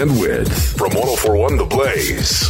Local 0.00 0.14
bandwidth 0.14 0.78
from 0.78 0.94
1041 0.94 1.56
The 1.58 1.64
Blaze. 1.66 2.49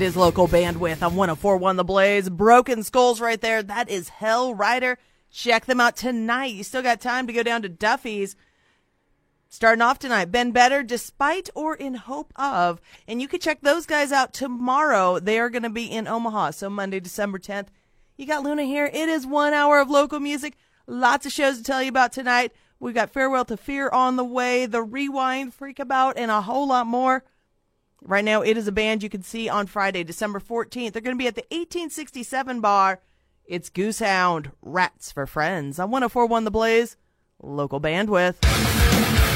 It 0.00 0.04
is 0.04 0.16
local 0.16 0.48
bandwidth 0.48 1.02
on 1.02 1.14
1041 1.14 1.76
The 1.76 1.84
Blaze. 1.84 2.30
Broken 2.30 2.82
Skulls 2.82 3.20
right 3.20 3.38
there. 3.38 3.62
That 3.62 3.90
is 3.90 4.08
Hell 4.08 4.54
Rider. 4.54 4.96
Check 5.30 5.66
them 5.66 5.78
out 5.78 5.94
tonight. 5.94 6.54
You 6.54 6.64
still 6.64 6.80
got 6.80 7.02
time 7.02 7.26
to 7.26 7.34
go 7.34 7.42
down 7.42 7.60
to 7.60 7.68
Duffy's. 7.68 8.34
Starting 9.50 9.82
off 9.82 9.98
tonight, 9.98 10.32
been 10.32 10.52
Better, 10.52 10.82
despite 10.82 11.50
or 11.54 11.74
in 11.74 11.96
hope 11.96 12.32
of. 12.34 12.80
And 13.06 13.20
you 13.20 13.28
can 13.28 13.40
check 13.40 13.60
those 13.60 13.84
guys 13.84 14.10
out 14.10 14.32
tomorrow. 14.32 15.18
They 15.18 15.38
are 15.38 15.50
going 15.50 15.64
to 15.64 15.68
be 15.68 15.84
in 15.84 16.08
Omaha. 16.08 16.52
So 16.52 16.70
Monday, 16.70 17.00
December 17.00 17.38
10th. 17.38 17.66
You 18.16 18.26
got 18.26 18.42
Luna 18.42 18.62
here. 18.62 18.86
It 18.86 19.10
is 19.10 19.26
one 19.26 19.52
hour 19.52 19.80
of 19.80 19.90
local 19.90 20.18
music. 20.18 20.56
Lots 20.86 21.26
of 21.26 21.32
shows 21.32 21.58
to 21.58 21.62
tell 21.62 21.82
you 21.82 21.90
about 21.90 22.14
tonight. 22.14 22.52
We've 22.78 22.94
got 22.94 23.10
Farewell 23.10 23.44
to 23.44 23.56
Fear 23.58 23.90
on 23.90 24.16
the 24.16 24.24
way, 24.24 24.64
The 24.64 24.82
Rewind, 24.82 25.52
Freak 25.52 25.78
About, 25.78 26.16
and 26.16 26.30
a 26.30 26.40
whole 26.40 26.68
lot 26.68 26.86
more. 26.86 27.22
Right 28.02 28.24
now, 28.24 28.40
it 28.40 28.56
is 28.56 28.66
a 28.66 28.72
band 28.72 29.02
you 29.02 29.10
can 29.10 29.22
see 29.22 29.48
on 29.48 29.66
Friday, 29.66 30.04
December 30.04 30.40
14th. 30.40 30.92
They're 30.92 31.02
going 31.02 31.16
to 31.16 31.22
be 31.22 31.26
at 31.26 31.34
the 31.34 31.44
1867 31.50 32.60
bar. 32.60 33.00
It's 33.44 33.68
Goosehound, 33.68 34.52
Rats 34.62 35.12
for 35.12 35.26
Friends 35.26 35.78
on 35.78 35.90
1041 35.90 36.44
The 36.44 36.50
Blaze, 36.50 36.96
local 37.42 37.80
bandwidth. 37.80 39.29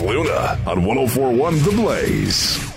With 0.00 0.10
Luna 0.10 0.58
on 0.66 0.84
1041 0.84 1.58
The 1.62 1.70
Blaze. 1.70 2.67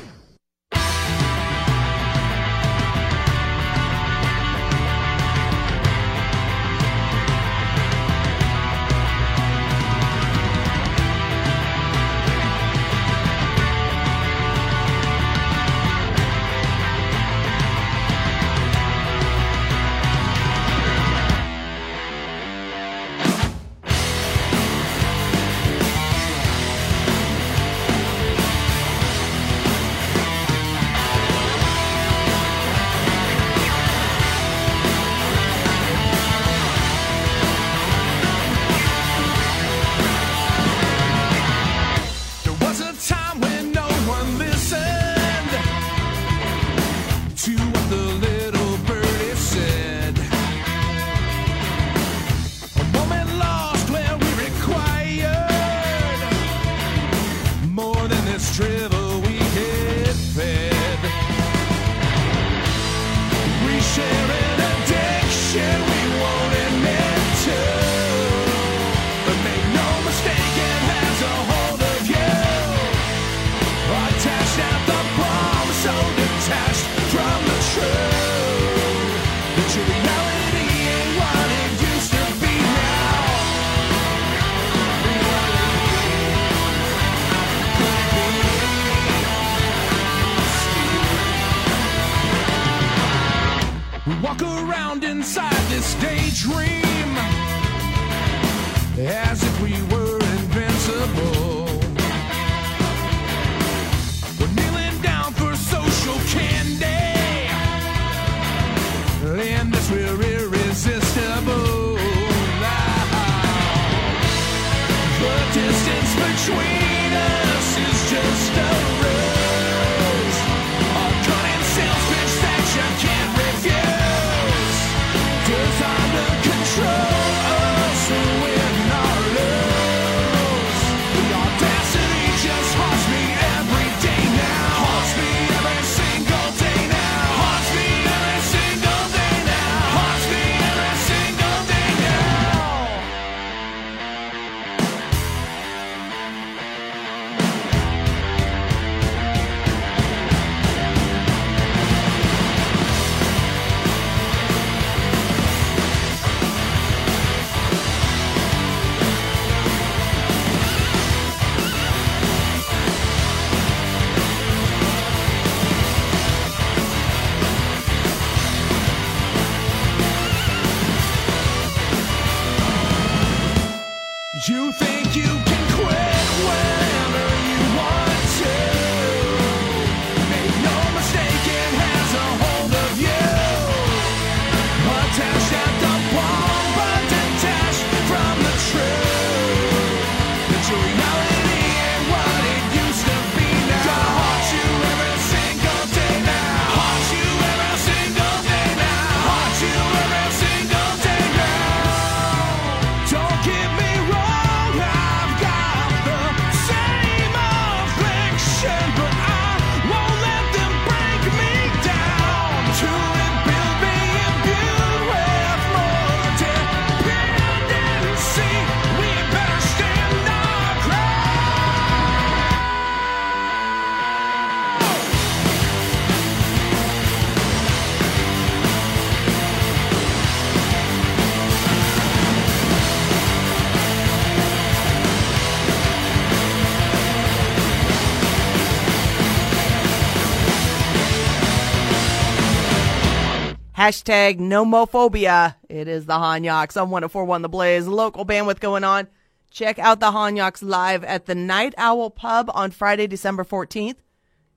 Hashtag 243.81 244.37
nomophobia. 244.37 245.55
It 245.67 245.87
is 245.87 246.05
the 246.05 246.13
Hanyaks 246.13 246.79
on 246.79 246.91
1041 246.91 247.41
The 247.41 247.49
Blaze. 247.49 247.87
Local 247.87 248.27
bandwidth 248.27 248.59
going 248.59 248.83
on. 248.83 249.07
Check 249.49 249.79
out 249.79 249.99
the 249.99 250.11
Hanyaks 250.11 250.61
live 250.61 251.03
at 251.03 251.25
the 251.25 251.33
Night 251.33 251.73
Owl 251.79 252.11
Pub 252.11 252.51
on 252.53 252.69
Friday, 252.69 253.07
December 253.07 253.43
14th. 253.43 253.95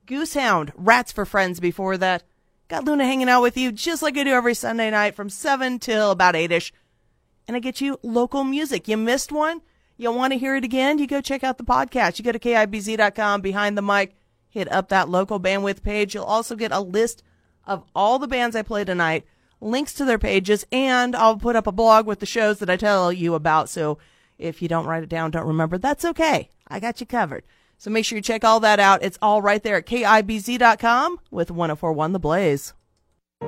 Goosehound, 0.05 0.75
Rats 0.77 1.11
for 1.11 1.25
Friends 1.25 1.59
before 1.59 1.97
that. 1.97 2.23
Got 2.69 2.85
Luna 2.85 3.07
hanging 3.07 3.31
out 3.31 3.41
with 3.41 3.57
you 3.57 3.73
just 3.73 4.03
like 4.03 4.19
I 4.19 4.25
do 4.25 4.31
every 4.31 4.53
Sunday 4.53 4.91
night 4.91 5.15
from 5.15 5.31
7 5.31 5.79
till 5.79 6.11
about 6.11 6.37
8 6.37 6.53
ish. 6.53 6.71
And 7.49 7.57
I 7.57 7.61
get 7.61 7.81
you 7.81 7.99
local 8.03 8.45
music. 8.45 8.89
You 8.89 8.99
missed 8.99 9.33
one? 9.33 9.63
You 9.97 10.13
want 10.13 10.35
to 10.35 10.39
hear 10.39 10.55
it 10.55 10.65
again? 10.65 10.99
You 10.99 11.07
go 11.07 11.23
check 11.23 11.43
out 11.43 11.57
the 11.57 11.65
podcast. 11.65 12.19
You 12.19 12.27
go 12.27 12.33
to 12.33 12.39
KIBZ.com 12.39 13.41
behind 13.41 13.79
the 13.79 13.81
mic, 13.81 14.17
hit 14.51 14.71
up 14.71 14.91
that 14.91 15.09
local 15.09 15.41
bandwidth 15.41 15.83
page. 15.83 16.15
You'll 16.15 16.25
also 16.25 16.57
get 16.57 16.73
a 16.73 16.81
list 16.81 17.23
of 17.67 17.85
all 17.95 18.19
the 18.19 18.29
bands 18.29 18.57
I 18.57 18.63
play 18.63 18.85
tonight, 18.85 19.25
links 19.61 19.93
to 19.95 20.05
their 20.05 20.19
pages, 20.19 20.67
and 20.71 21.17
I'll 21.17 21.37
put 21.37 21.57
up 21.57 21.67
a 21.67 21.73
blog 21.73 22.07
with 22.07 22.21
the 22.21 22.27
shows 22.27 22.59
that 22.59 22.71
I 22.71 22.77
tell 22.77 23.13
you 23.13 23.35
about. 23.35 23.69
So 23.69 23.99
if 24.39 24.61
you 24.61 24.69
don't 24.69 24.87
write 24.87 25.03
it 25.03 25.09
down, 25.09 25.31
don't 25.31 25.47
remember, 25.47 25.79
that's 25.79 26.05
okay. 26.05 26.51
I 26.69 26.81
got 26.81 27.01
you 27.01 27.07
covered. 27.07 27.45
So 27.79 27.91
make 27.91 28.05
sure 28.05 28.17
you 28.17 28.23
check 28.23 28.45
all 28.45 28.61
that 28.61 28.81
out. 28.81 29.03
It's 29.03 29.19
all 29.21 29.43
right 29.43 29.63
there 29.63 29.77
at 29.77 29.87
KIBZ.com 29.87 31.21
with 31.31 31.51
1041 31.51 32.13
The 32.13 32.19
Blaze. 32.19 32.73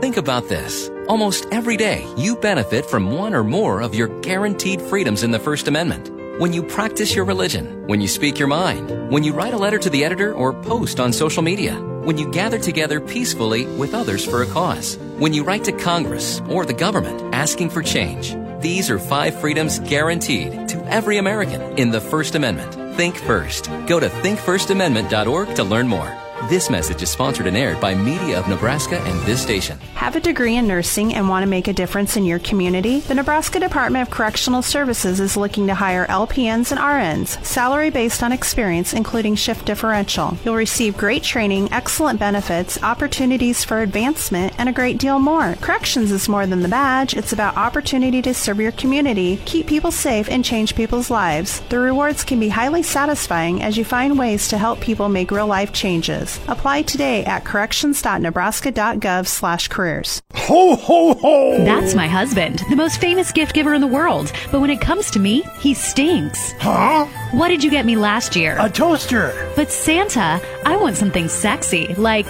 Think 0.01 0.17
about 0.17 0.49
this. 0.49 0.91
Almost 1.09 1.47
every 1.53 1.77
day, 1.77 2.07
you 2.19 2.37
benefit 2.37 2.85
from 2.85 3.13
one 3.13 3.35
or 3.35 3.45
more 3.45 3.81
of 3.81 3.95
your 3.95 4.09
guaranteed 4.21 4.83
freedoms 4.83 5.23
in 5.23 5.31
the 5.31 5.39
First 5.39 5.69
Amendment. 5.69 6.11
When 6.39 6.53
you 6.53 6.63
practice 6.63 7.15
your 7.15 7.25
religion, 7.25 7.87
when 7.87 8.03
you 8.03 8.09
speak 8.09 8.39
your 8.39 8.49
mind, 8.49 9.11
when 9.11 9.25
you 9.25 9.33
write 9.33 9.55
a 9.55 9.57
letter 9.57 9.79
to 9.79 9.89
the 9.89 10.05
editor 10.05 10.35
or 10.35 10.53
post 10.53 11.01
on 11.01 11.11
social 11.11 11.43
media, 11.43 11.81
when 12.05 12.19
you 12.19 12.31
gather 12.31 12.59
together 12.59 13.01
peacefully 13.01 13.65
with 13.65 13.95
others 13.95 14.23
for 14.23 14.43
a 14.43 14.47
cause, 14.47 14.99
when 15.17 15.33
you 15.33 15.45
write 15.45 15.65
to 15.65 15.73
Congress 15.73 16.43
or 16.51 16.67
the 16.67 16.75
government 16.75 17.35
asking 17.35 17.71
for 17.71 17.83
change. 17.83 18.37
These 18.61 18.91
are 18.91 18.99
five 18.99 19.41
freedoms 19.41 19.79
guaranteed 19.79 20.69
to 20.69 20.85
every 20.93 21.17
American 21.17 21.79
in 21.79 21.91
the 21.91 22.03
First 22.03 22.35
Amendment. 22.35 22.97
Think 22.97 23.17
first. 23.17 23.71
Go 23.87 23.99
to 23.99 24.11
thinkfirstamendment.org 24.11 25.55
to 25.55 25.65
learn 25.65 25.89
more. 25.89 26.26
This 26.49 26.71
message 26.71 27.03
is 27.03 27.11
sponsored 27.11 27.49
and 27.49 27.57
aired 27.57 27.81
by 27.81 27.97
Media 27.97 28.39
of 28.39 28.47
Nebraska 28.47 29.01
and 29.01 29.21
this 29.23 29.43
station. 29.43 29.81
Have 29.97 30.15
a 30.15 30.21
degree 30.21 30.55
in 30.55 30.69
nursing 30.69 31.13
and 31.13 31.29
want 31.29 31.43
to 31.43 31.49
make 31.49 31.67
a 31.67 31.73
difference 31.73 32.17
in 32.17 32.25
your 32.25 32.39
community? 32.39 33.01
The 33.01 33.17
Nebraska 33.17 33.59
Department 33.59 34.07
of 34.07 34.15
Correctional 34.15 34.63
Services 34.63 35.19
is 35.19 35.37
looking 35.37 35.67
to 35.67 35.75
hire 35.75 36.07
LPNs 36.07 36.71
and 36.71 36.79
RNs, 36.79 37.45
salary 37.45 37.91
based 37.91 38.23
on 38.23 38.31
experience, 38.31 38.95
including 38.95 39.35
shift 39.35 39.67
differential. 39.67 40.39
You'll 40.45 40.55
receive 40.55 40.97
great 40.97 41.25
training, 41.25 41.73
excellent 41.73 42.21
benefits, 42.21 42.81
opportunities 42.81 43.65
for 43.65 43.81
advancement, 43.81 44.55
and 44.57 44.69
a 44.69 44.73
great 44.73 44.99
deal 44.99 45.19
more. 45.19 45.57
Corrections 45.61 46.13
is 46.13 46.29
more 46.29 46.47
than 46.47 46.63
the 46.63 46.69
badge, 46.69 47.15
it's 47.17 47.33
about 47.33 47.57
opportunity 47.57 48.23
to 48.23 48.33
serve 48.33 48.61
your 48.61 48.73
community, 48.73 49.41
keep 49.47 49.67
people 49.67 49.91
safe, 49.91 50.29
and 50.31 50.45
change 50.45 50.77
people's 50.77 51.11
lives. 51.11 51.59
The 51.71 51.81
rewards 51.81 52.23
can 52.23 52.39
be 52.39 52.51
highly 52.51 52.85
satisfying 52.85 53.65
as 53.65 53.77
you 53.77 53.85
find 53.85 54.17
ways 54.17 54.47
to 54.49 54.59
help 54.59 54.79
people 54.79 55.09
make 55.09 55.33
real 55.33 55.49
life 55.49 55.73
changes. 55.73 56.36
Apply 56.49 56.83
today 56.83 57.25
at 57.25 57.45
corrections.nebraska.gov 57.45 59.27
slash 59.27 59.69
careers. 59.69 60.23
Ho, 60.35 60.77
ho, 60.77 61.15
ho! 61.15 61.65
That's 61.65 61.95
my 61.95 62.07
husband, 62.09 62.63
the 62.71 62.77
most 62.77 63.01
famous 63.01 63.33
gift 63.33 63.55
giver 63.55 63.75
in 63.75 63.81
the 63.81 63.87
world. 63.87 64.33
But 64.53 64.61
when 64.61 64.71
it 64.71 64.81
comes 64.81 65.11
to 65.13 65.19
me, 65.19 65.43
he 65.61 65.75
stinks. 65.75 66.53
Huh? 66.61 67.07
What 67.33 67.49
did 67.49 67.65
you 67.65 67.71
get 67.71 67.87
me 67.87 67.97
last 67.97 68.37
year? 68.37 68.57
A 68.61 68.71
toaster. 68.71 69.33
but 69.57 69.71
Santa, 69.71 70.41
I 70.65 70.77
want 70.77 70.97
something 70.97 71.29
sexy, 71.29 71.95
like 71.95 72.27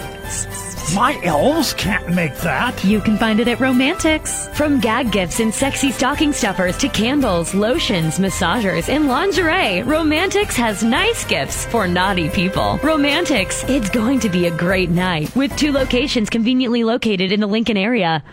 My 0.95 1.19
elves 1.23 1.73
can't 1.73 2.15
make 2.15 2.35
that. 2.37 2.83
you 2.83 3.01
can 3.01 3.17
find 3.17 3.39
it 3.39 3.47
at 3.47 3.57
Romantix. 3.57 4.53
From 4.55 4.79
gag 4.79 5.11
gifts 5.11 5.39
and 5.41 5.53
sexy 5.53 5.91
stocking 5.91 6.31
stuffers 6.31 6.77
to 6.77 6.87
candles, 6.87 7.53
lotions, 7.53 8.19
massagers, 8.19 8.87
and 8.87 9.07
lingerie, 9.07 9.83
Romantix 9.83 10.53
has 10.53 10.83
nice 10.83 11.25
gifts 11.25 11.65
for 11.65 11.87
naughty 11.87 12.29
people. 12.29 12.77
Romantix, 12.79 13.69
it's 13.69 13.89
going 13.89 14.19
to 14.21 14.29
be 14.29 14.47
a 14.47 14.57
great 14.57 14.89
night 14.89 15.35
with 15.35 15.55
two 15.57 15.71
locations 15.73 16.29
conveniently 16.29 16.83
located 16.85 17.31
in 17.33 17.41
the 17.41 17.47
Lincoln 17.47 17.77
area. 17.77 18.23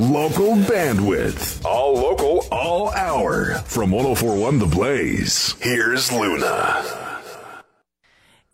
Local 0.00 0.56
bandwidth. 0.56 1.64
All 1.64 1.94
local, 1.94 2.44
all 2.50 2.90
hour. 2.90 3.54
From 3.66 3.92
1041 3.92 4.58
The 4.58 4.66
Blaze. 4.66 5.54
Here's 5.60 6.10
Luna. 6.12 7.11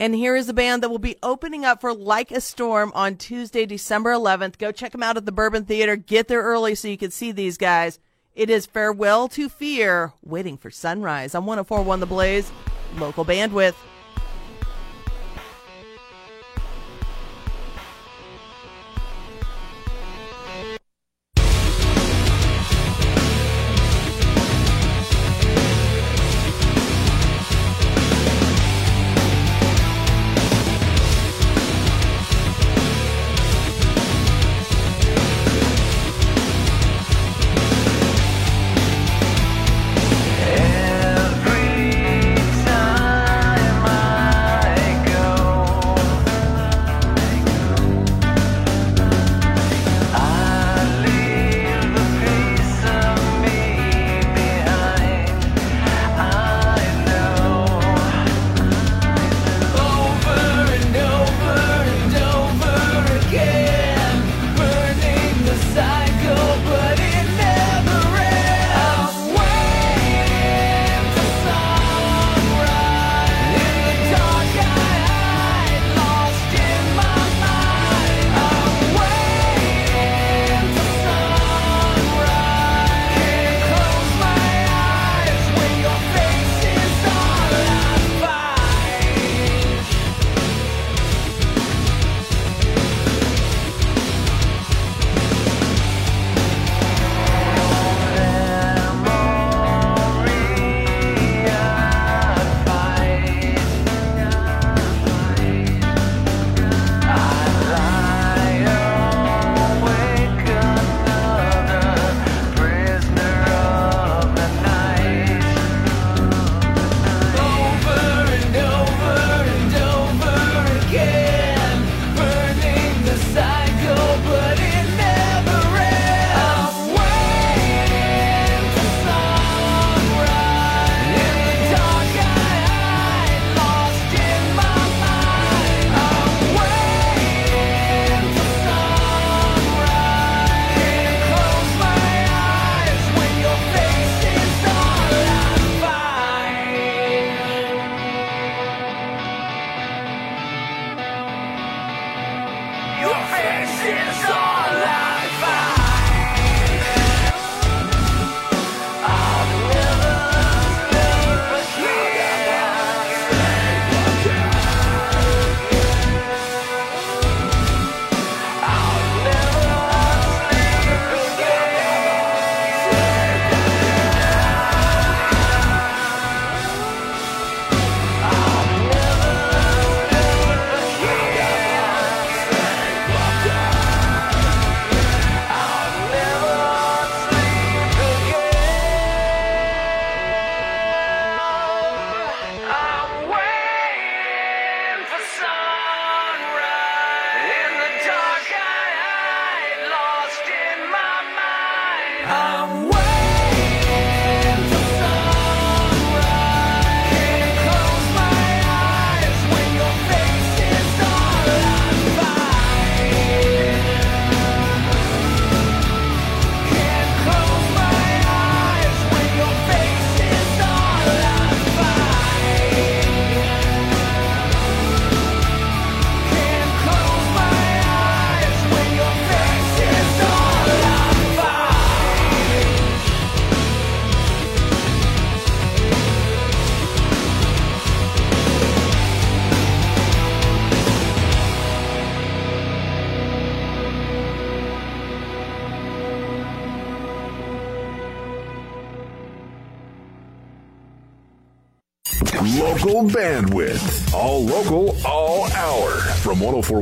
And 0.00 0.14
here 0.14 0.36
is 0.36 0.48
a 0.48 0.54
band 0.54 0.84
that 0.84 0.90
will 0.90 1.00
be 1.00 1.16
opening 1.24 1.64
up 1.64 1.80
for 1.80 1.92
Like 1.92 2.30
a 2.30 2.40
Storm 2.40 2.92
on 2.94 3.16
Tuesday, 3.16 3.66
December 3.66 4.12
11th. 4.12 4.56
Go 4.56 4.70
check 4.70 4.92
them 4.92 5.02
out 5.02 5.16
at 5.16 5.26
the 5.26 5.32
Bourbon 5.32 5.64
Theater. 5.64 5.96
Get 5.96 6.28
there 6.28 6.40
early 6.42 6.76
so 6.76 6.86
you 6.86 6.96
can 6.96 7.10
see 7.10 7.32
these 7.32 7.58
guys. 7.58 7.98
It 8.36 8.48
is 8.48 8.64
Farewell 8.64 9.26
to 9.30 9.48
Fear, 9.48 10.12
Waiting 10.22 10.56
for 10.56 10.70
Sunrise 10.70 11.34
on 11.34 11.46
1041 11.46 11.98
The 11.98 12.06
Blaze, 12.06 12.52
local 12.96 13.24
bandwidth. 13.24 13.74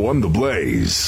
1041 0.06 0.20
The 0.20 0.28
Blaze. 0.28 1.05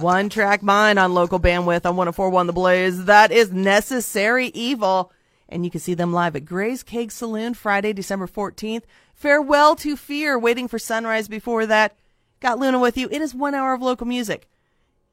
One 0.00 0.28
track 0.28 0.62
mind 0.62 0.96
on 1.00 1.12
local 1.12 1.40
bandwidth 1.40 1.84
on 1.84 1.96
1041 1.96 2.46
The 2.46 2.52
Blaze. 2.52 3.04
That 3.06 3.32
is 3.32 3.50
Necessary 3.50 4.46
Evil. 4.48 5.10
And 5.48 5.64
you 5.64 5.72
can 5.72 5.80
see 5.80 5.94
them 5.94 6.12
live 6.12 6.36
at 6.36 6.44
Gray's 6.44 6.84
Keg 6.84 7.10
Saloon 7.10 7.52
Friday, 7.52 7.92
December 7.92 8.28
14th. 8.28 8.84
Farewell 9.12 9.74
to 9.74 9.96
Fear, 9.96 10.38
waiting 10.38 10.68
for 10.68 10.78
sunrise 10.78 11.26
before 11.26 11.66
that. 11.66 11.96
Got 12.38 12.60
Luna 12.60 12.78
with 12.78 12.96
you. 12.96 13.08
It 13.10 13.20
is 13.20 13.34
one 13.34 13.56
hour 13.56 13.74
of 13.74 13.82
local 13.82 14.06
music. 14.06 14.48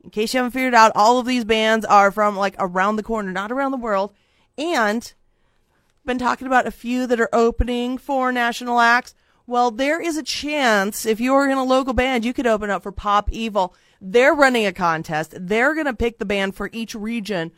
In 0.04 0.12
case 0.12 0.36
you 0.36 0.38
haven't 0.38 0.52
figured 0.52 0.76
out, 0.76 0.92
all 0.94 1.18
of 1.18 1.26
these 1.26 1.46
bands 1.46 1.84
are 1.86 2.12
from 2.12 2.36
like 2.36 2.56
around 2.60 2.98
the 2.98 3.04
corner, 3.04 3.32
not 3.32 3.52
around 3.52 3.72
the 3.72 3.78
world. 3.78 4.14
And 4.56 5.12
been 6.06 6.20
talking 6.20 6.46
about 6.46 6.68
a 6.68 6.72
few 6.72 7.08
that 7.08 7.20
are 7.20 7.34
opening 7.34 7.98
for 7.98 8.32
national 8.32 8.80
acts. 8.80 9.16
Well, 9.48 9.72
there 9.72 10.00
is 10.00 10.16
a 10.16 10.24
chance 10.24 11.08
if 11.08 11.20
you're 11.20 11.50
in 11.50 11.58
a 11.58 11.64
local 11.64 11.94
band, 11.94 12.24
you 12.24 12.34
could 12.34 12.46
open 12.46 12.70
up 12.70 12.84
for 12.84 12.92
Pop 12.92 13.32
Evil. 13.32 13.74
They're 14.08 14.36
running 14.36 14.68
a 14.68 14.72
contest. 14.72 15.34
They're 15.36 15.74
going 15.74 15.88
to 15.88 15.94
pick 15.94 16.20
the 16.20 16.26
band 16.26 16.54
for 16.54 16.70
each 16.72 16.94
region 16.94 17.52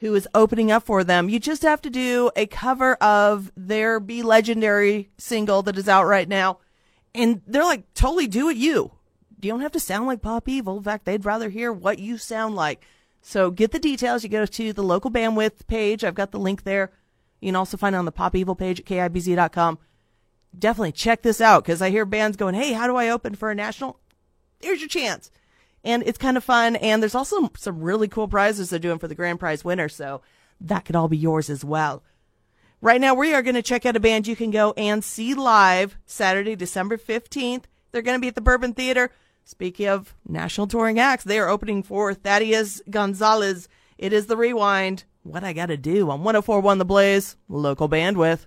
who 0.00 0.14
is 0.14 0.28
opening 0.34 0.70
up 0.70 0.82
for 0.82 1.02
them. 1.02 1.30
You 1.30 1.40
just 1.40 1.62
have 1.62 1.80
to 1.80 1.88
do 1.88 2.30
a 2.36 2.44
cover 2.44 2.96
of 2.96 3.50
their 3.56 3.98
Be 4.00 4.22
Legendary 4.22 5.08
single 5.16 5.62
that 5.62 5.78
is 5.78 5.88
out 5.88 6.04
right 6.04 6.28
now. 6.28 6.58
And 7.14 7.40
they're 7.46 7.64
like, 7.64 7.94
totally 7.94 8.26
do 8.26 8.50
it 8.50 8.58
you. 8.58 8.92
You 9.40 9.50
don't 9.50 9.62
have 9.62 9.72
to 9.72 9.80
sound 9.80 10.06
like 10.06 10.20
Pop 10.20 10.46
Evil. 10.46 10.76
In 10.76 10.82
fact, 10.82 11.06
they'd 11.06 11.24
rather 11.24 11.48
hear 11.48 11.72
what 11.72 11.98
you 11.98 12.18
sound 12.18 12.54
like. 12.54 12.84
So 13.22 13.50
get 13.50 13.72
the 13.72 13.78
details. 13.78 14.22
You 14.22 14.28
go 14.28 14.44
to 14.44 14.72
the 14.74 14.82
local 14.82 15.10
bandwidth 15.10 15.66
page. 15.66 16.04
I've 16.04 16.14
got 16.14 16.32
the 16.32 16.38
link 16.38 16.64
there. 16.64 16.92
You 17.40 17.48
can 17.48 17.56
also 17.56 17.78
find 17.78 17.94
it 17.94 17.98
on 17.98 18.04
the 18.04 18.12
Pop 18.12 18.34
Evil 18.34 18.54
page 18.54 18.80
at 18.80 18.84
KIBZ.com. 18.84 19.78
Definitely 20.58 20.92
check 20.92 21.22
this 21.22 21.40
out 21.40 21.64
because 21.64 21.80
I 21.80 21.88
hear 21.88 22.04
bands 22.04 22.36
going, 22.36 22.54
Hey, 22.54 22.74
how 22.74 22.86
do 22.86 22.96
I 22.96 23.08
open 23.08 23.34
for 23.36 23.50
a 23.50 23.54
national? 23.54 24.00
Here's 24.60 24.80
your 24.80 24.88
chance. 24.88 25.30
And 25.84 26.02
it's 26.04 26.18
kind 26.18 26.36
of 26.36 26.42
fun. 26.42 26.76
And 26.76 27.02
there's 27.02 27.14
also 27.14 27.50
some 27.56 27.80
really 27.80 28.08
cool 28.08 28.26
prizes 28.26 28.70
they're 28.70 28.78
doing 28.78 28.98
for 28.98 29.06
the 29.06 29.14
grand 29.14 29.38
prize 29.38 29.64
winner. 29.64 29.88
So 29.88 30.22
that 30.60 30.84
could 30.84 30.96
all 30.96 31.08
be 31.08 31.16
yours 31.16 31.50
as 31.50 31.64
well. 31.64 32.02
Right 32.80 33.00
now, 33.00 33.14
we 33.14 33.32
are 33.32 33.42
going 33.42 33.54
to 33.54 33.62
check 33.62 33.86
out 33.86 33.96
a 33.96 34.00
band 34.00 34.26
you 34.26 34.36
can 34.36 34.50
go 34.50 34.74
and 34.76 35.02
see 35.02 35.34
live 35.34 35.96
Saturday, 36.04 36.54
December 36.56 36.98
15th. 36.98 37.64
They're 37.92 38.02
going 38.02 38.16
to 38.16 38.20
be 38.20 38.28
at 38.28 38.34
the 38.34 38.40
Bourbon 38.40 38.74
Theater. 38.74 39.10
Speaking 39.44 39.88
of 39.88 40.14
national 40.26 40.66
touring 40.66 40.98
acts, 40.98 41.24
they 41.24 41.38
are 41.38 41.48
opening 41.48 41.82
for 41.82 42.12
Thaddeus 42.12 42.82
Gonzalez. 42.90 43.68
It 43.98 44.12
is 44.12 44.26
the 44.26 44.36
rewind. 44.36 45.04
What 45.22 45.44
I 45.44 45.52
got 45.52 45.66
to 45.66 45.76
do 45.76 46.10
on 46.10 46.24
1041 46.24 46.78
The 46.78 46.84
Blaze, 46.84 47.36
local 47.48 47.88
bandwidth. 47.88 48.46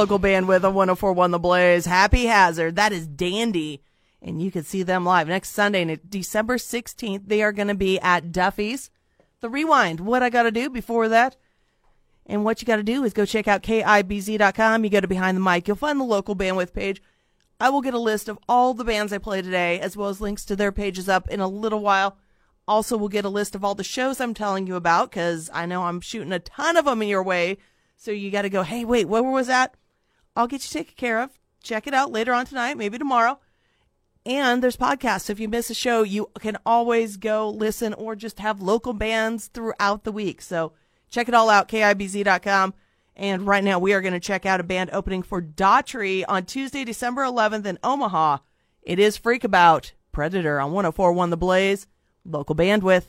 Local 0.00 0.18
bandwidth 0.18 0.64
on 0.64 0.72
1041 0.72 1.30
The 1.30 1.38
Blaze. 1.38 1.84
Happy 1.84 2.24
Hazard. 2.24 2.74
That 2.76 2.90
is 2.90 3.06
Dandy. 3.06 3.82
And 4.22 4.40
you 4.40 4.50
can 4.50 4.64
see 4.64 4.82
them 4.82 5.04
live 5.04 5.28
next 5.28 5.50
Sunday, 5.50 6.00
December 6.08 6.56
16th. 6.56 7.24
They 7.26 7.42
are 7.42 7.52
going 7.52 7.68
to 7.68 7.74
be 7.74 8.00
at 8.00 8.32
Duffy's. 8.32 8.90
The 9.40 9.50
Rewind. 9.50 10.00
What 10.00 10.22
I 10.22 10.30
got 10.30 10.44
to 10.44 10.50
do 10.50 10.70
before 10.70 11.10
that? 11.10 11.36
And 12.24 12.46
what 12.46 12.62
you 12.62 12.66
got 12.66 12.76
to 12.76 12.82
do 12.82 13.04
is 13.04 13.12
go 13.12 13.26
check 13.26 13.46
out 13.46 13.62
KIBZ.com. 13.62 14.84
You 14.84 14.90
go 14.90 15.00
to 15.00 15.06
Behind 15.06 15.36
the 15.36 15.42
Mic. 15.42 15.68
You'll 15.68 15.76
find 15.76 16.00
the 16.00 16.04
local 16.04 16.34
bandwidth 16.34 16.72
page. 16.72 17.02
I 17.60 17.68
will 17.68 17.82
get 17.82 17.92
a 17.92 17.98
list 17.98 18.30
of 18.30 18.38
all 18.48 18.72
the 18.72 18.84
bands 18.84 19.12
I 19.12 19.18
play 19.18 19.42
today, 19.42 19.80
as 19.80 19.98
well 19.98 20.08
as 20.08 20.18
links 20.18 20.46
to 20.46 20.56
their 20.56 20.72
pages 20.72 21.10
up 21.10 21.28
in 21.28 21.40
a 21.40 21.46
little 21.46 21.80
while. 21.80 22.16
Also, 22.66 22.96
we'll 22.96 23.10
get 23.10 23.26
a 23.26 23.28
list 23.28 23.54
of 23.54 23.62
all 23.62 23.74
the 23.74 23.84
shows 23.84 24.18
I'm 24.18 24.32
telling 24.32 24.66
you 24.66 24.76
about, 24.76 25.10
because 25.10 25.50
I 25.52 25.66
know 25.66 25.82
I'm 25.82 26.00
shooting 26.00 26.32
a 26.32 26.38
ton 26.38 26.78
of 26.78 26.86
them 26.86 27.02
in 27.02 27.08
your 27.08 27.22
way. 27.22 27.58
So 27.98 28.12
you 28.12 28.30
got 28.30 28.42
to 28.42 28.48
go, 28.48 28.62
hey, 28.62 28.86
wait, 28.86 29.04
where 29.04 29.22
was 29.22 29.48
that? 29.48 29.74
I'll 30.36 30.46
get 30.46 30.62
you 30.62 30.80
taken 30.80 30.94
care 30.96 31.20
of. 31.20 31.30
Check 31.62 31.86
it 31.86 31.94
out 31.94 32.12
later 32.12 32.32
on 32.32 32.46
tonight, 32.46 32.76
maybe 32.76 32.98
tomorrow. 32.98 33.38
And 34.26 34.62
there's 34.62 34.76
podcasts. 34.76 35.30
If 35.30 35.40
you 35.40 35.48
miss 35.48 35.70
a 35.70 35.74
show, 35.74 36.02
you 36.02 36.30
can 36.40 36.58
always 36.66 37.16
go 37.16 37.48
listen 37.48 37.94
or 37.94 38.14
just 38.14 38.38
have 38.38 38.60
local 38.60 38.92
bands 38.92 39.46
throughout 39.46 40.04
the 40.04 40.12
week. 40.12 40.42
So 40.42 40.72
check 41.10 41.28
it 41.28 41.34
all 41.34 41.48
out, 41.48 41.68
KIBZ.com. 41.68 42.74
And 43.16 43.46
right 43.46 43.64
now 43.64 43.78
we 43.78 43.92
are 43.92 44.00
going 44.00 44.14
to 44.14 44.20
check 44.20 44.46
out 44.46 44.60
a 44.60 44.64
band 44.64 44.90
opening 44.92 45.22
for 45.22 45.42
Daughtry 45.42 46.24
on 46.28 46.44
Tuesday, 46.44 46.84
December 46.84 47.22
11th 47.22 47.66
in 47.66 47.78
Omaha. 47.82 48.38
It 48.82 48.98
is 48.98 49.16
Freak 49.16 49.44
About 49.44 49.92
Predator 50.12 50.60
on 50.60 50.72
1041 50.72 51.30
The 51.30 51.36
Blaze, 51.36 51.86
local 52.24 52.54
bandwidth. 52.54 53.06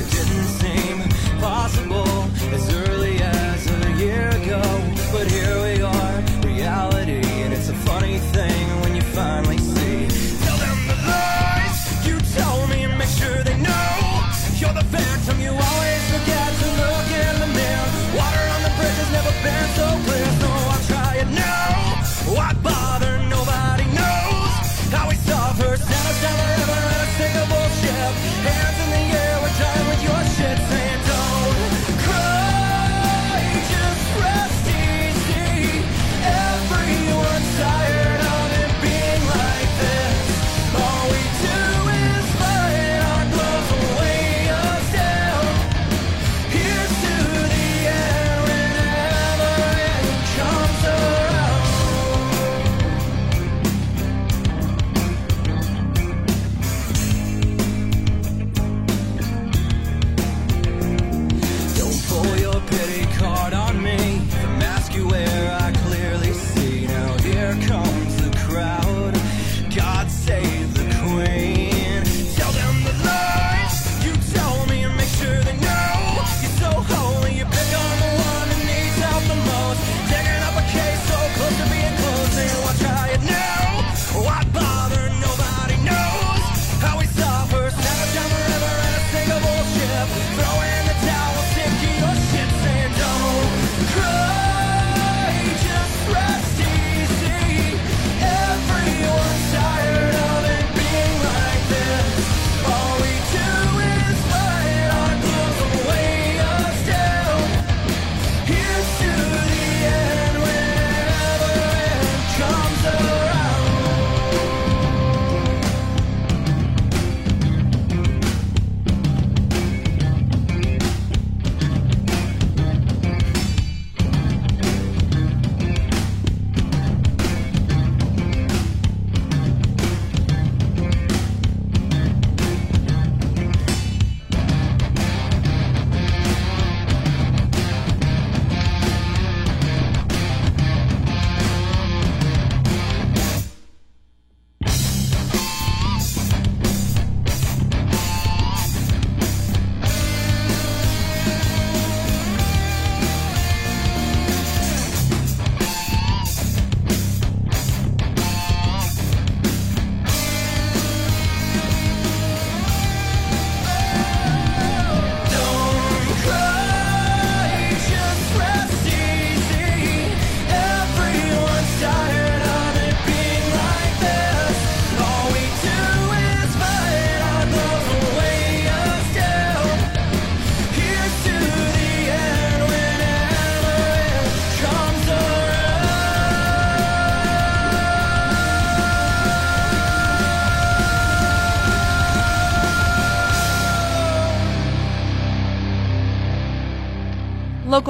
It 0.00 0.10
didn't 0.10 0.44
seem 0.44 0.89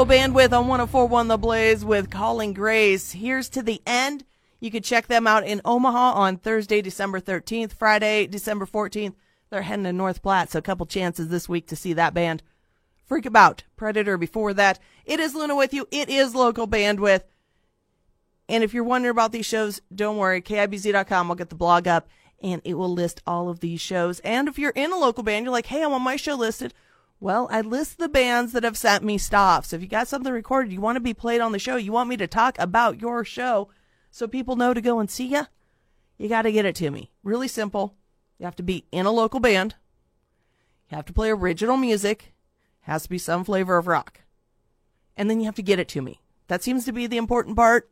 Local 0.01 0.15
bandwidth 0.15 0.59
on 0.59 0.67
1041 0.67 1.29
The 1.29 1.37
Blaze 1.37 1.85
with 1.85 2.09
Calling 2.09 2.55
Grace. 2.55 3.13
Here's 3.13 3.51
to 3.51 3.63
the 3.63 3.83
end. 3.87 4.25
You 4.59 4.71
can 4.71 4.83
check 4.83 5.09
them 5.09 5.27
out 5.27 5.47
in 5.47 5.61
Omaha 5.63 6.13
on 6.13 6.39
Thursday, 6.39 6.81
December 6.81 7.21
13th, 7.21 7.75
Friday, 7.75 8.27
December 8.27 8.65
14th. 8.65 9.13
They're 9.51 9.61
heading 9.61 9.85
to 9.85 9.93
North 9.93 10.23
Platte, 10.23 10.51
so 10.51 10.59
a 10.59 10.63
couple 10.63 10.87
chances 10.87 11.29
this 11.29 11.51
week 11.51 11.67
to 11.67 11.77
see 11.77 11.93
that 11.93 12.15
band. 12.15 12.43
Freak 13.05 13.27
About, 13.27 13.65
Predator 13.77 14.17
before 14.17 14.55
that. 14.55 14.79
It 15.05 15.21
is 15.21 15.35
Luna 15.35 15.55
with 15.55 15.75
you. 15.75 15.87
It 15.91 16.09
is 16.09 16.35
local 16.35 16.67
bandwidth. 16.67 17.25
And 18.49 18.65
if 18.65 18.73
you're 18.73 18.85
wondering 18.85 19.11
about 19.11 19.33
these 19.33 19.45
shows, 19.45 19.83
don't 19.95 20.17
worry. 20.17 20.41
KIBZ.com 20.41 21.29
will 21.29 21.37
get 21.37 21.51
the 21.51 21.57
blog 21.57 21.87
up 21.87 22.09
and 22.43 22.63
it 22.65 22.73
will 22.73 22.91
list 22.91 23.21
all 23.27 23.51
of 23.51 23.61
these 23.61 23.83
shows. 23.83 24.19
And 24.21 24.49
if 24.49 24.59
you're 24.59 24.71
in 24.71 24.93
a 24.93 24.99
local 24.99 25.25
band, 25.25 25.45
you're 25.45 25.53
like, 25.53 25.67
hey, 25.67 25.83
I 25.83 25.89
want 25.89 26.05
my 26.05 26.17
show 26.17 26.37
listed. 26.37 26.73
Well, 27.21 27.49
I 27.51 27.61
list 27.61 27.99
the 27.99 28.09
bands 28.09 28.53
that 28.53 28.65
have 28.65 28.79
sent 28.79 29.05
me 29.05 29.19
stuff. 29.19 29.67
So 29.67 29.77
if 29.77 29.83
you 29.83 29.89
got 29.89 30.09
something 30.09 30.33
recorded, 30.33 30.73
you 30.73 30.81
want 30.81 30.97
to 30.97 31.01
be 31.01 31.13
played 31.13 31.43
on 31.43 31.53
the 31.53 31.59
show, 31.59 31.77
you 31.77 31.93
want 31.93 32.09
me 32.09 32.17
to 32.17 32.27
talk 32.27 32.59
about 32.59 33.01
your 33.01 33.25
show 33.25 33.69
so 34.11 34.27
people 34.27 34.57
know 34.57 34.73
to 34.73 34.81
go 34.81 34.99
and 34.99 35.11
see 35.11 35.27
you, 35.27 35.47
you 36.17 36.29
got 36.29 36.43
to 36.43 36.53
get 36.53 36.65
it 36.65 36.75
to 36.77 36.91
me. 36.91 37.11
Really 37.23 37.49
simple. 37.49 37.95
You 38.39 38.47
have 38.47 38.57
to 38.57 38.63
be 38.63 38.87
in 38.91 39.07
a 39.07 39.11
local 39.11 39.39
band. 39.39 39.75
You 40.91 40.97
have 40.97 41.05
to 41.07 41.13
play 41.13 41.31
original 41.31 41.77
music. 41.77 42.33
Has 42.81 43.03
to 43.05 43.09
be 43.11 43.19
some 43.19 43.45
flavor 43.45 43.77
of 43.77 43.87
rock. 43.87 44.23
And 45.17 45.29
then 45.29 45.41
you 45.41 45.47
have 45.47 45.55
to 45.57 45.63
get 45.63 45.79
it 45.79 45.89
to 45.89 46.01
me. 46.01 46.21
That 46.49 46.63
seems 46.63 46.87
to 46.87 46.93
be 46.93 47.07
the 47.07 47.19
important 47.19 47.55
part. 47.55 47.91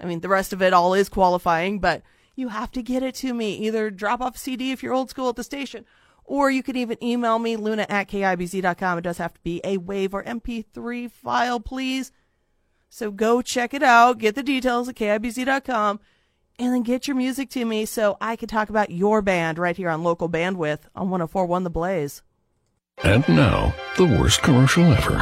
I 0.00 0.06
mean, 0.06 0.20
the 0.20 0.28
rest 0.28 0.52
of 0.52 0.62
it 0.62 0.72
all 0.72 0.94
is 0.94 1.08
qualifying, 1.08 1.78
but 1.78 2.02
you 2.34 2.48
have 2.48 2.72
to 2.72 2.82
get 2.82 3.02
it 3.02 3.14
to 3.16 3.34
me. 3.34 3.56
Either 3.58 3.90
drop 3.90 4.20
off 4.20 4.36
CD 4.36 4.72
if 4.72 4.82
you're 4.82 4.94
old 4.94 5.10
school 5.10 5.28
at 5.28 5.36
the 5.36 5.44
station, 5.44 5.84
or 6.24 6.50
you 6.50 6.62
can 6.62 6.76
even 6.76 7.02
email 7.02 7.38
me, 7.38 7.56
luna 7.56 7.86
at 7.88 8.08
kibz.com. 8.08 8.98
It 8.98 9.02
does 9.02 9.18
have 9.18 9.34
to 9.34 9.40
be 9.40 9.60
a 9.64 9.78
WAV 9.78 10.14
or 10.14 10.22
MP3 10.24 11.10
file, 11.10 11.60
please. 11.60 12.12
So 12.88 13.10
go 13.10 13.42
check 13.42 13.74
it 13.74 13.82
out, 13.82 14.18
get 14.18 14.34
the 14.34 14.42
details 14.42 14.88
at 14.88 14.94
kibz.com, 14.94 16.00
and 16.58 16.72
then 16.72 16.82
get 16.82 17.08
your 17.08 17.16
music 17.16 17.50
to 17.50 17.64
me 17.64 17.84
so 17.84 18.16
I 18.20 18.36
can 18.36 18.48
talk 18.48 18.70
about 18.70 18.90
your 18.90 19.22
band 19.22 19.58
right 19.58 19.76
here 19.76 19.90
on 19.90 20.02
local 20.02 20.28
bandwidth 20.28 20.80
on 20.94 21.10
1041 21.10 21.64
The 21.64 21.70
Blaze. 21.70 22.22
And 23.02 23.28
now, 23.28 23.74
the 23.96 24.04
worst 24.04 24.42
commercial 24.42 24.84
ever. 24.84 25.16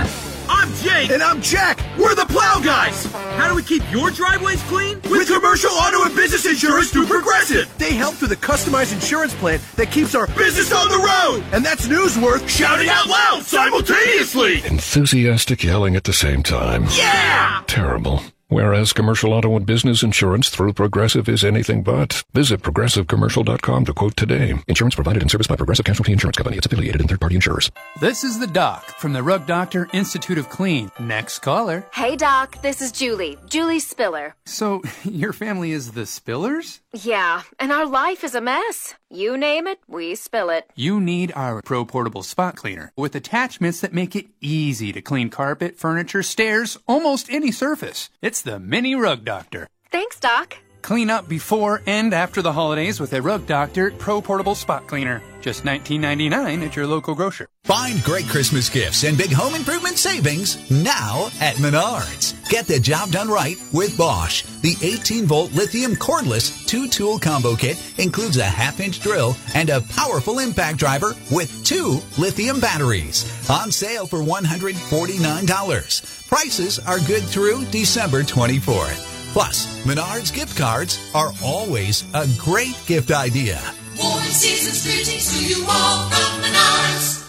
I'm 0.48 0.72
Jake. 0.74 1.11
And 1.11 1.22
I'm 1.22 1.40
Jack. 1.40 1.82
We're 1.98 2.14
the 2.14 2.21
Plow 2.32 2.60
Guys. 2.64 3.04
How 3.36 3.46
do 3.50 3.54
we 3.54 3.62
keep 3.62 3.82
your 3.92 4.10
driveways 4.10 4.62
clean? 4.62 4.98
With, 5.10 5.28
commercial 5.28 5.70
auto 5.70 6.04
and 6.04 6.16
business 6.16 6.46
insurance 6.46 6.90
through 6.90 7.04
Progressive. 7.04 7.70
They 7.76 7.92
help 7.92 8.14
through 8.14 8.28
the 8.28 8.36
customized 8.36 8.94
insurance 8.94 9.34
plan 9.34 9.60
that 9.76 9.90
keeps 9.90 10.14
our 10.14 10.26
business 10.28 10.72
on 10.72 10.88
the 10.88 10.96
road. 10.96 11.44
And 11.52 11.62
that's 11.62 11.86
news 11.88 12.18
worth 12.18 12.50
shouting 12.50 12.88
out 12.88 13.06
loud 13.06 13.42
simultaneously. 13.42 14.64
Enthusiastic 14.64 15.62
yelling 15.62 15.94
at 15.94 16.04
the 16.04 16.14
same 16.14 16.42
time. 16.42 16.86
Yeah! 16.96 17.62
Terrible. 17.66 18.22
Whereas 18.53 18.92
commercial 18.92 19.32
auto 19.32 19.57
and 19.57 19.64
business 19.64 20.03
insurance 20.03 20.50
through 20.50 20.74
Progressive 20.74 21.26
is 21.26 21.42
anything 21.42 21.82
but. 21.82 22.22
Visit 22.34 22.61
progressivecommercial.com 22.61 23.86
to 23.86 23.94
quote 23.94 24.14
today. 24.14 24.55
Insurance 24.68 24.94
provided 24.94 25.22
in 25.22 25.30
service 25.30 25.46
by 25.46 25.57
Progressive 25.57 25.86
Casualty 25.86 26.12
Insurance 26.12 26.36
Company. 26.36 26.59
It's 26.59 26.66
affiliated 26.66 27.00
in 27.00 27.09
third-party 27.09 27.34
insurers. 27.34 27.70
This 27.98 28.24
is 28.24 28.38
the 28.38 28.46
doc 28.46 28.84
from 28.98 29.14
the 29.14 29.22
Rug 29.22 29.46
Doctor 29.46 29.88
Institute 29.94 30.36
of 30.36 30.50
Clean. 30.50 30.90
Next 31.00 31.38
caller. 31.38 31.86
Hey, 31.94 32.14
Doc. 32.14 32.61
This 32.61 32.82
is 32.82 32.92
Julie. 32.92 33.38
Julie 33.48 33.80
Spiller. 33.80 34.34
So, 34.44 34.82
your 35.05 35.32
family 35.32 35.72
is 35.72 35.92
the 35.92 36.03
Spillers? 36.03 36.80
Yeah, 36.92 37.40
and 37.59 37.72
our 37.72 37.86
life 37.86 38.22
is 38.22 38.34
a 38.34 38.42
mess. 38.42 38.94
You 39.14 39.36
name 39.36 39.66
it, 39.66 39.78
we 39.86 40.14
spill 40.14 40.48
it. 40.48 40.70
You 40.74 40.98
need 40.98 41.32
our 41.36 41.60
Pro 41.60 41.84
Portable 41.84 42.22
Spot 42.22 42.56
Cleaner 42.56 42.92
with 42.96 43.14
attachments 43.14 43.82
that 43.82 43.92
make 43.92 44.16
it 44.16 44.28
easy 44.40 44.90
to 44.90 45.02
clean 45.02 45.28
carpet, 45.28 45.76
furniture, 45.76 46.22
stairs, 46.22 46.78
almost 46.88 47.28
any 47.28 47.52
surface. 47.52 48.08
It's 48.22 48.40
the 48.40 48.58
Mini 48.58 48.94
Rug 48.94 49.22
Doctor. 49.22 49.68
Thanks, 49.90 50.18
Doc. 50.18 50.56
Clean 50.80 51.10
up 51.10 51.28
before 51.28 51.82
and 51.86 52.14
after 52.14 52.40
the 52.40 52.54
holidays 52.54 53.00
with 53.00 53.12
a 53.12 53.20
Rug 53.20 53.46
Doctor 53.46 53.90
Pro 53.90 54.22
Portable 54.22 54.54
Spot 54.54 54.86
Cleaner. 54.86 55.22
Just 55.42 55.64
$19.99 55.64 56.66
at 56.66 56.74
your 56.74 56.86
local 56.86 57.14
grocer. 57.14 57.46
Find 57.64 58.02
great 58.04 58.28
Christmas 58.28 58.70
gifts 58.70 59.04
and 59.04 59.18
big 59.18 59.32
home 59.32 59.54
improvement 59.54 59.98
savings 59.98 60.70
now 60.70 61.28
at 61.38 61.56
Menards. 61.56 62.41
Get 62.53 62.66
the 62.66 62.78
job 62.78 63.11
done 63.12 63.30
right 63.30 63.57
with 63.72 63.96
Bosch. 63.96 64.42
The 64.61 64.76
18 64.82 65.24
volt 65.24 65.53
lithium 65.53 65.96
cordless 65.96 66.66
two 66.66 66.86
tool 66.86 67.18
combo 67.18 67.57
kit 67.57 67.82
includes 67.96 68.36
a 68.36 68.44
half 68.44 68.78
inch 68.78 69.00
drill 69.00 69.34
and 69.55 69.70
a 69.70 69.80
powerful 69.80 70.38
impact 70.38 70.76
driver 70.76 71.14
with 71.30 71.64
two 71.64 72.00
lithium 72.18 72.61
batteries. 72.61 73.24
On 73.48 73.72
sale 73.72 74.07
for 74.07 74.18
$149. 74.18 76.28
Prices 76.28 76.78
are 76.80 76.98
good 76.98 77.22
through 77.22 77.64
December 77.70 78.22
24th. 78.22 79.32
Plus, 79.32 79.82
Menards 79.86 80.30
gift 80.30 80.55
cards 80.55 80.98
are 81.14 81.32
always 81.42 82.05
a 82.12 82.28
great 82.36 82.78
gift 82.84 83.12
idea. 83.12 83.62
Warm 83.98 84.22
season's 84.24 84.84
greetings 84.84 85.32
to 85.32 85.42
you 85.42 85.64
all 85.66 86.11
from 86.11 86.42
Menards. 86.42 87.21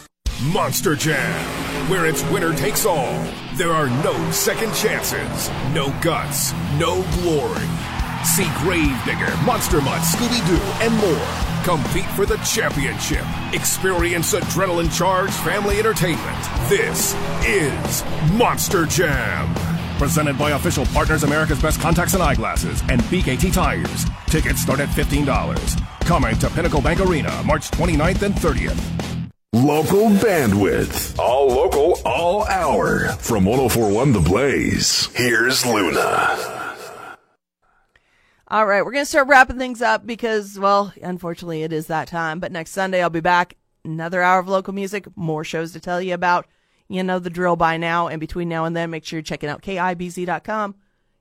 Monster 0.51 0.93
Jam, 0.95 1.89
where 1.89 2.05
it's 2.05 2.21
winner 2.25 2.53
takes 2.53 2.85
all. 2.85 3.23
There 3.55 3.71
are 3.71 3.87
no 4.03 4.31
second 4.31 4.73
chances, 4.73 5.49
no 5.73 5.97
guts, 6.01 6.51
no 6.77 7.01
glory. 7.21 7.65
See 8.25 8.49
Gravedigger, 8.57 9.33
Monster 9.45 9.79
Mutt, 9.81 10.01
Scooby 10.01 10.45
Doo, 10.45 10.59
and 10.83 10.93
more. 10.97 11.27
Compete 11.63 12.09
for 12.11 12.25
the 12.25 12.35
championship. 12.39 13.23
Experience 13.53 14.33
adrenaline 14.33 14.93
charged 14.93 15.33
family 15.33 15.79
entertainment. 15.79 16.37
This 16.67 17.15
is 17.45 18.03
Monster 18.33 18.85
Jam. 18.85 19.55
Presented 19.97 20.37
by 20.37 20.51
official 20.51 20.85
partners 20.87 21.23
America's 21.23 21.61
Best 21.61 21.79
Contacts 21.79 22.15
and 22.15 22.23
Eyeglasses 22.23 22.81
and 22.89 23.01
BKT 23.03 23.53
Tires. 23.53 24.05
Tickets 24.27 24.59
start 24.59 24.81
at 24.81 24.89
$15. 24.89 25.79
Coming 26.01 26.37
to 26.39 26.49
Pinnacle 26.49 26.81
Bank 26.81 26.99
Arena 26.99 27.41
March 27.45 27.71
29th 27.71 28.23
and 28.23 28.35
30th. 28.35 29.22
Local 29.53 30.09
bandwidth. 30.09 31.19
All 31.19 31.47
local, 31.47 31.99
all 32.03 32.43
hour. 32.47 33.09
From 33.19 33.45
1041 33.45 34.11
The 34.11 34.19
Blaze, 34.19 35.05
here's 35.13 35.63
Luna. 35.63 36.75
All 38.47 38.65
right, 38.65 38.83
we're 38.83 38.91
going 38.91 39.03
to 39.03 39.09
start 39.09 39.27
wrapping 39.27 39.59
things 39.59 39.79
up 39.79 40.07
because, 40.07 40.57
well, 40.57 40.91
unfortunately, 40.99 41.61
it 41.61 41.71
is 41.71 41.85
that 41.85 42.07
time. 42.07 42.39
But 42.39 42.51
next 42.51 42.71
Sunday, 42.71 43.03
I'll 43.03 43.11
be 43.11 43.19
back. 43.19 43.55
Another 43.85 44.23
hour 44.23 44.39
of 44.39 44.47
local 44.47 44.73
music, 44.73 45.05
more 45.15 45.43
shows 45.43 45.71
to 45.73 45.79
tell 45.79 46.01
you 46.01 46.15
about. 46.15 46.47
You 46.87 47.03
know 47.03 47.19
the 47.19 47.29
drill 47.29 47.55
by 47.55 47.77
now. 47.77 48.07
And 48.07 48.19
between 48.19 48.49
now 48.49 48.65
and 48.65 48.75
then, 48.75 48.89
make 48.89 49.05
sure 49.05 49.17
you're 49.17 49.23
checking 49.23 49.49
out 49.49 49.61
KIBZ.com. 49.61 50.73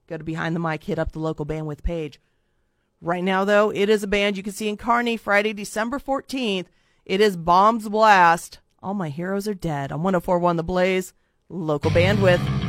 Go 0.07 0.17
to 0.17 0.25
Behind 0.25 0.57
the 0.57 0.61
Mic, 0.61 0.85
hit 0.85 0.99
up 0.99 1.13
the 1.13 1.19
local 1.19 1.45
bandwidth 1.45 1.83
page. 1.83 2.19
Right 3.03 3.23
now, 3.23 3.45
though, 3.45 3.71
it 3.71 3.91
is 3.91 4.03
a 4.03 4.07
band 4.07 4.39
you 4.39 4.43
can 4.43 4.55
see 4.55 4.71
in 4.71 4.79
Kearney 4.79 5.19
Friday, 5.19 5.53
December 5.53 5.99
14th. 5.99 6.69
It 7.05 7.21
is 7.21 7.37
Bombs 7.37 7.89
Blast. 7.89 8.61
All 8.81 8.95
my 8.95 9.09
heroes 9.09 9.49
are 9.49 9.55
dead. 9.55 9.91
On 9.91 10.03
1041 10.05 10.57
The 10.57 10.63
Blaze, 10.63 11.13
local 11.49 11.91
bandwidth. 11.91 12.62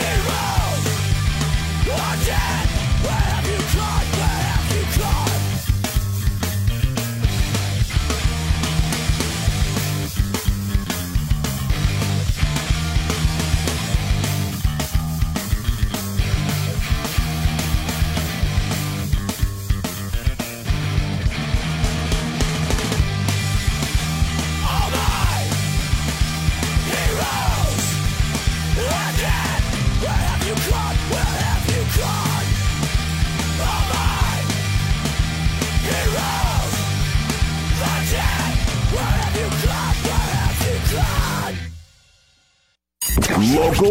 Heroes, 0.00 0.84
are 1.92 2.18
dead. 2.24 2.66
where 3.04 3.26
have 3.32 3.46
you 3.50 3.58
tried? 3.74 4.39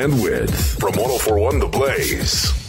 And 0.00 0.22
width. 0.22 0.78
From 0.78 0.94
1041 0.94 1.58
The 1.58 1.66
Blaze. 1.66 2.59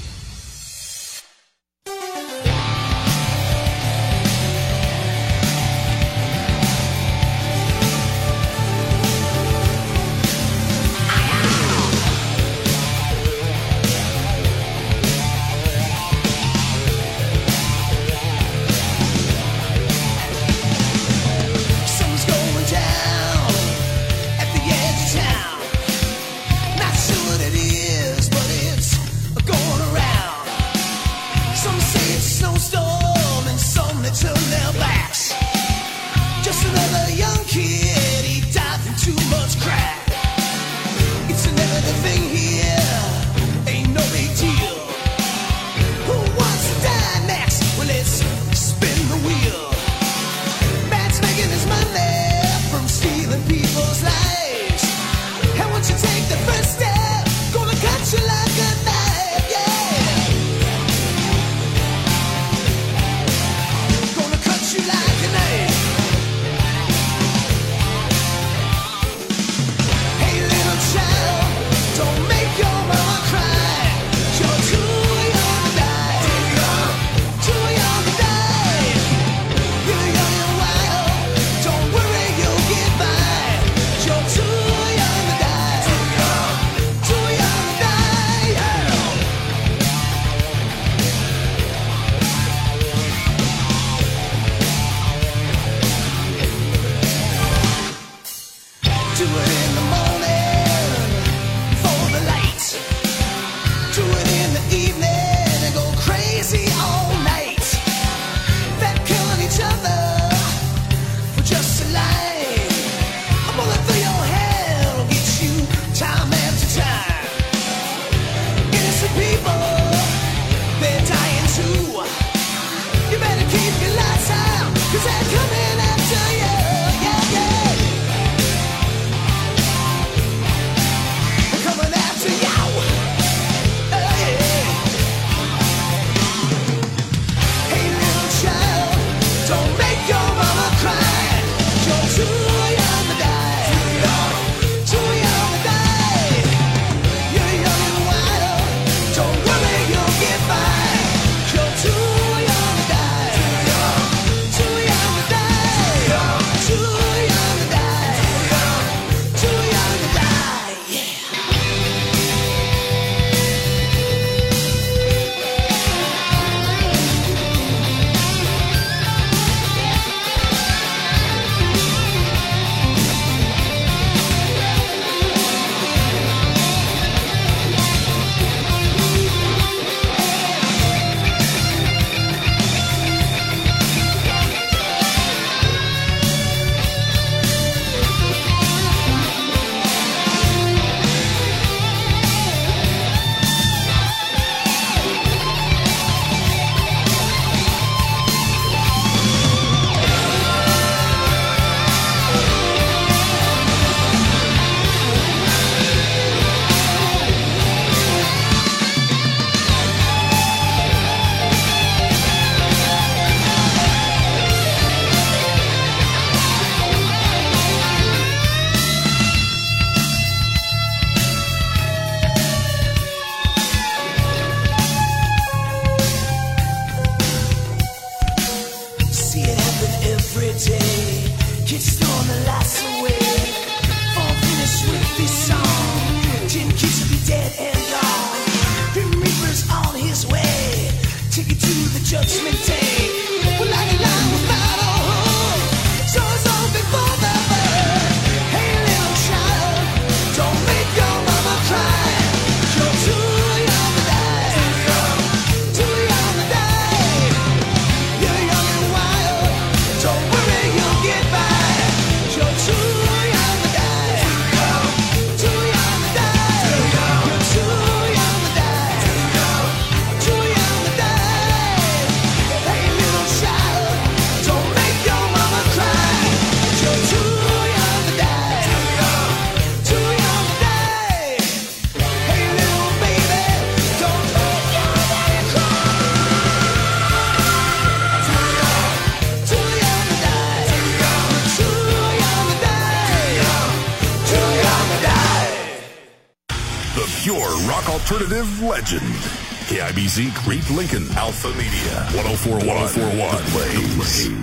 KIBZ 300.11 300.33
Crete 300.43 300.69
Lincoln 300.71 301.07
Alpha 301.15 301.47
Media 301.55 302.05
1041 302.11 302.67
1041 302.67 303.31
The 303.53 303.95
Blaze. 303.95 304.40